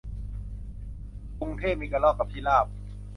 [1.39, 2.65] กรุงเทพมีกระรอกกับพิราบ